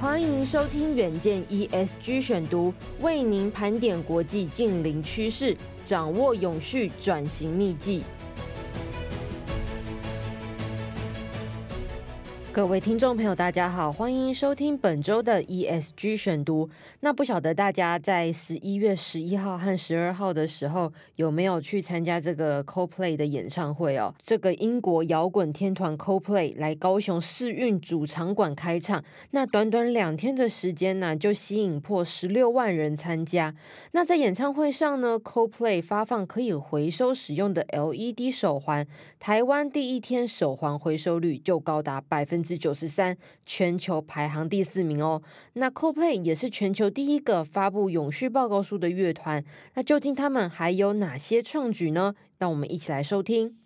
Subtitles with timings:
[0.00, 2.72] 欢迎收听远见 ESG 选读，
[3.02, 5.54] 为您盘点国际近邻趋势，
[5.84, 8.02] 掌握永续转型秘技。
[12.60, 16.68] 各位听众朋友，大家好，欢迎收听本周的 ESG 选读。
[17.00, 24.14] 那不晓得大家在十一月十一号和十二号的时候有没有去参加这个 Coldplay 的演唱会哦？
[24.22, 33.54] 这个英国摇滚天团 Coldplay 来高雄试运主场馆开唱，那短短两天的时间呢，就吸引破十六万人参加。
[33.92, 38.86] 那在演唱会上呢，Coldplay 发放可以回收使用的 LED 手环，
[39.18, 45.22] 台湾第一天手环回收率就高达百分之九十三，全球排行第四名哦。
[45.54, 49.44] 那 Coldplay 也是全球第一个发布永续报告书的乐团。
[49.74, 52.14] 那究竟他们还有哪些创举呢？
[52.38, 53.59] 让我们一起来收听。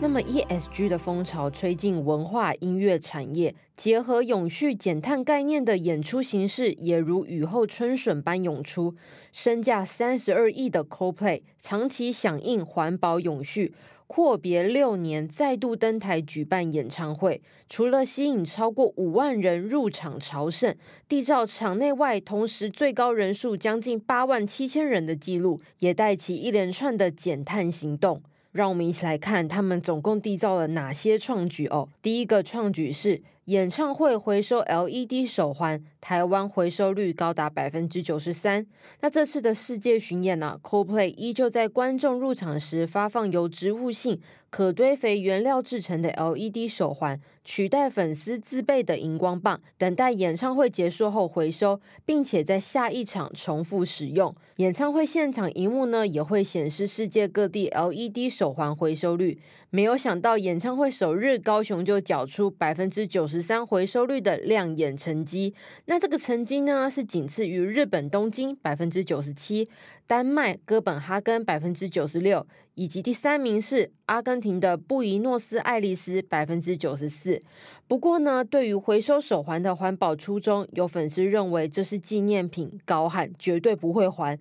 [0.00, 8.94] 那么 ESG 的风潮吹进文化音乐产业，结合永续减碳概念的演出形式也如雨后春笋般涌出。
[9.32, 13.74] 身价三十二亿的 Coldplay 长期响应环保永续，
[14.06, 20.76] 阔别六年再度登台举办演唱会，除了吸引超过五万人入场朝圣，
[21.08, 28.22] 缔造场内外同时最高人数将近八万七千人的纪录，也带起一连串的减碳行动。
[28.52, 31.88] 让我们一起来看他们总共缔造了哪些创举哦。
[32.02, 38.66] 第一个创举是演唱会回收 LED 手环，台湾回收率高达百分之九十三。
[39.00, 54.34] 那这次的世界巡演呢，Coldplay 依旧在观众入场时发放由植物性可堆肥原料制成的 LED 手环，取代粉丝自备的荧光棒，等待演唱会结束后回收，并且在下一场重复使用。
[54.56, 59.40] 演唱会现场荧幕呢，也会显示世界各地 LED 手环回收率。
[59.70, 65.54] 没有想到演唱会首日，高雄就缴出百分之九十十三回收率的亮眼成绩。
[65.84, 69.68] 那这个成绩呢，是仅次于日本东京百分之九十七。
[70.08, 77.38] 丹麦哥本哈根百分之九十六，以及第三名是阿根廷的布宜诺斯艾利斯百分之九十四。
[77.86, 84.38] 不过呢，对于回收手环的环保初衷，有粉丝认为这是纪念品，高喊绝对不会还。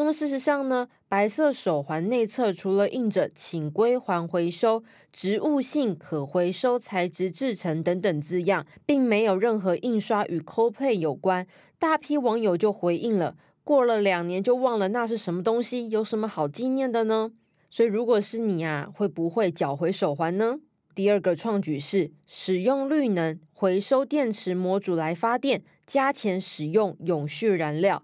[0.00, 11.46] 那么事实上呢，白色手环内侧除了印着“请归还回收”、“植物性可回收材质制成”等等字样，并没有任何印刷与 Copay 有关。
[11.78, 13.36] 大批网友就回应了。
[13.62, 17.32] 过了两年就忘了那是什么东西，有什么好纪念的呢？
[17.68, 20.60] 所以如果是你啊，会不会缴回手环呢？
[20.94, 28.02] 第二个创举是使用绿能回收电池模组来发电，加钱使用永续燃料。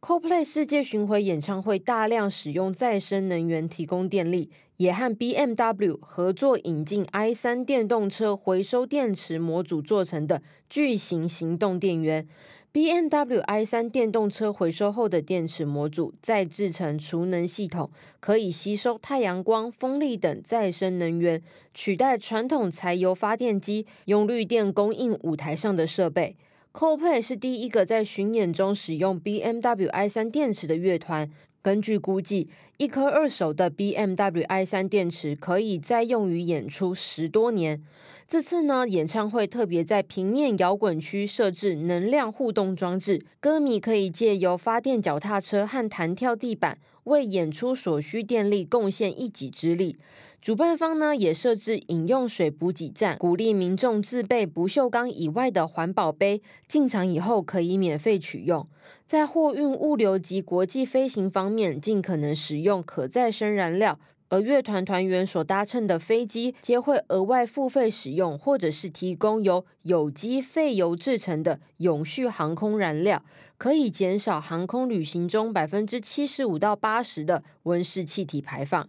[0.00, 12.26] Coldplay 世界巡回演唱会大量使用再生能源提供电力，也和 BMW 合作引进 i3 电动车回收电池模组做成的巨型行动电源。
[12.72, 21.42] BMW i3 电动车回收后的电池模组再制成储能系统，可以吸收太阳光、风力等再生能源，
[21.74, 26.36] 取代传统柴油发电机，用绿电供应舞台上的设备。
[26.78, 31.28] Coldplay 是第一个在巡演中使用 BMW i3 电池的乐团。
[31.60, 37.82] 根据估计，一颗二手的 BMW i3 电池可以再用于演出十多年。
[38.28, 49.96] 这次呢，演唱会特别在平面摇滚区设置能量互动装置，歌迷可以借由发电脚踏车和弹跳地板，为演出所需电力贡献一己之力。
[50.40, 58.66] 主办方呢，也设置饮用水补给站，鼓励民众自备不锈钢以外的环保杯，进场以后可以免费取用。
[59.06, 63.98] 在货运物流及国际飞行方面，尽可能使用可再生燃料。
[64.30, 73.22] 而乐团团员所搭乘的飞机，皆会额外付费使用，或者是提供由有机废油制成的永续航空燃料，
[73.56, 78.86] 可以减少航空旅行中百分之七十五到八十的温室气体排放。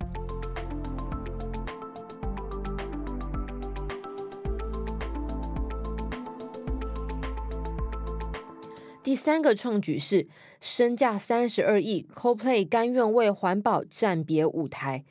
[9.09, 10.27] 第三个创举是
[10.61, 15.03] 身价三十二亿，Coldplay 甘愿为环保暂别舞台。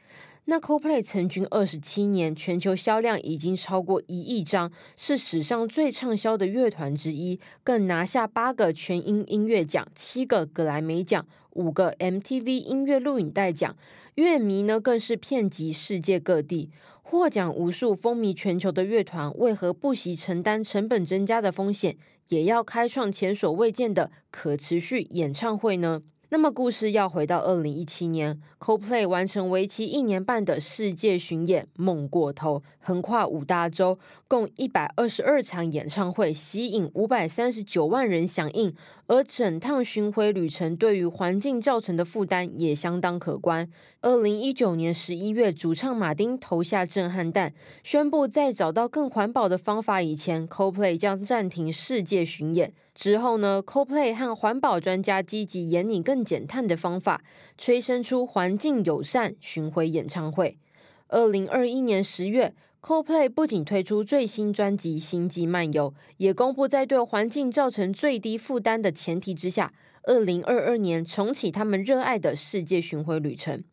[0.44, 13.76] 那 Coldplay 成军二十七年，全球销量已经超过一亿张，是史上最畅销的乐团之一，更拿下八个全英音乐奖、七个格莱美奖、五个 MTV 音乐录影带奖，
[14.14, 16.70] 乐迷呢更是遍及世界各地。
[17.02, 21.96] 获奖无数、风靡全球的乐团，为何不惜承担成本增加的风险，
[22.28, 26.02] 也要开创前所未见的可持续演唱会呢？
[26.30, 33.98] 那么，故事要回到二零一七年，Coldplay 完成为期一年半的世界巡演《梦过头》，横跨五大洲，
[34.28, 38.74] 共一百二十二场演唱会，吸引五百三十九万人响应。
[39.06, 43.66] 而整趟巡回旅程对于环境造成的负担也相当可观。
[44.02, 52.74] 二零一九年十一月，主唱马丁投下震撼弹，宣布在找到更环保的方法以前，Coldplay 将暂停世界巡演。
[52.98, 57.22] 之后呢，Coldplay 和环保专家积极研拟更减碳的方法，
[57.56, 60.58] 催生出环境友善巡回演唱会。
[61.06, 62.52] 二零二一年十月。
[62.80, 69.72] Coldplay 不仅推出最新专辑《星际漫游》，也公布在对环境造成最低负担的前提之下，
[70.04, 73.64] 二零二二年重启他们热爱的世界巡回旅程。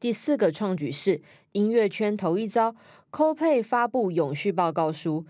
[0.00, 1.22] 第四个创举是
[1.52, 2.74] 音乐圈头一遭
[3.12, 5.24] ，Coldplay 发布永续报告书。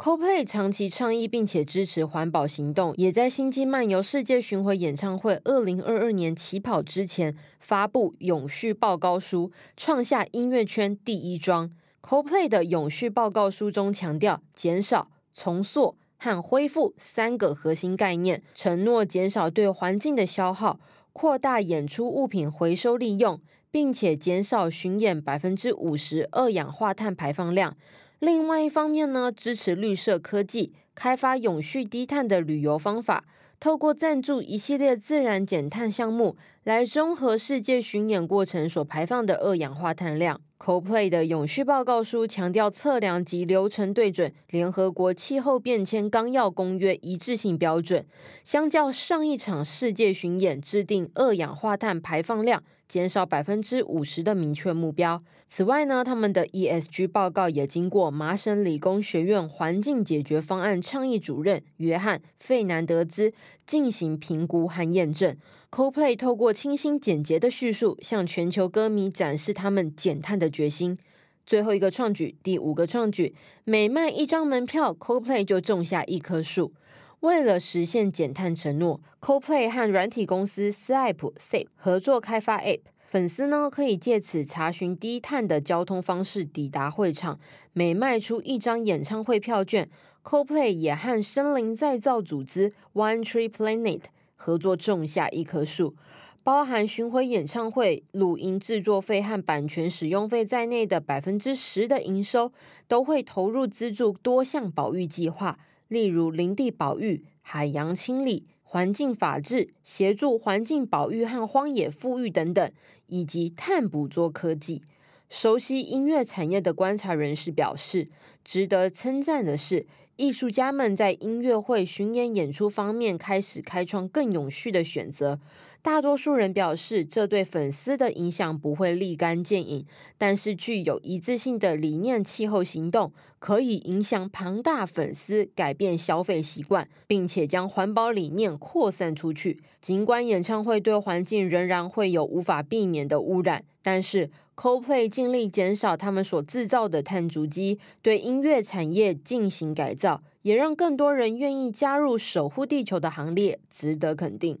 [0.00, 11.70] CoPlay 长期倡议并且支持环保行动，也在《星际漫游》世界巡回演唱会二零二二年起跑之前发布永续报告书，创下音乐圈第一桩。
[12.00, 20.80] CoPlay 的永续报告书中强调减少、重塑和恢复三个核心概念，承诺减少对环境的消耗，
[21.12, 23.38] 扩大演出物品回收利用，
[23.70, 27.76] 并且减少巡演百分之五十二氧化碳排放量。
[28.20, 33.24] 另外一方面呢，支持绿色科技，开发永续低碳的旅游方法，
[33.60, 36.34] 透过赞助一系列自然减碳项目，
[36.64, 40.40] 来中和世界巡演过程所排放的二氧化碳量。
[40.58, 48.06] CoPlay 的永续报告书强调测量及流程对准联合国气候变迁纲要公约一致性标准，
[48.44, 55.22] 相较上一场世界巡演制定二氧化碳排放量减少百分之五十的明确目标。
[55.48, 63.32] 此外呢，他们的 ESG 报告也经过麻省理工学院环境解决方案倡议主任约翰费南德兹
[63.66, 65.36] 进行评估和验证。
[65.70, 70.98] Coldplay 透过清新简洁的叙述，向全球歌迷展示他们减碳的决心。
[71.46, 76.72] 最后一个创举，第五个创举，每卖一张门票，Coldplay 就种下一棵树。
[77.20, 87.38] 为了实现减碳承诺，Coldplay 和软体公司 Sap Sap 合作开发 App，粉丝呢可以借此查询低碳的交通方式抵达会场。
[87.72, 89.88] 每卖出一张演唱会票券
[90.22, 94.02] ，CoPlay 也和森林再造组织 One Tree Planet。
[94.42, 95.94] 合作种下一棵树，
[96.42, 102.50] 包含巡回演唱会录音制作费和版权使用费在内的百分之十的营收，
[102.88, 105.58] 都会投入资助多项保育计划，
[105.88, 112.72] 例如林地保育、海洋清理、环境法治、协助环境保育和荒野复育等等，
[113.08, 114.80] 以及碳捕捉科技。
[115.28, 118.08] 熟悉音乐产业的观察人士表示，
[118.42, 119.86] 值得称赞的是。
[120.20, 125.40] 艺术家们在音乐会巡演演出方面开始开创更永续的选择。
[125.80, 129.86] 大多数人表示，这对粉丝的影响不会立竿见影，
[130.18, 139.62] 但是具有一致性的理念气候行动可以影响庞大粉丝改变消费习惯，并且将环保理念扩散出去。
[139.80, 154.58] 尽管演唱会对环境仍然会有无法避免的污染，但是 Coldplay 尽力减少他们所制造的碳足迹，对音乐产业进行改造，也让更多人愿意加入守护地球的行列，值得肯定。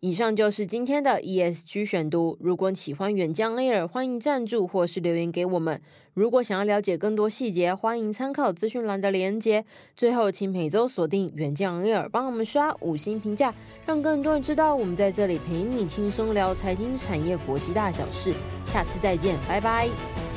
[0.00, 2.36] 以上就是今天的 ESG 选读。
[2.40, 5.80] 如果你喜欢远江 Air，欢迎赞助或是留言给我们。
[6.14, 9.64] 如果想要了解更多细节，欢迎参考资讯栏的连接。
[9.96, 13.52] 最后，请每周锁定远江 Air，帮我们刷五星评价，
[13.84, 18.32] 让更多人知道我们在这里陪你轻松聊财经、产业、国际大小事。
[18.64, 20.27] 下次再见，拜拜。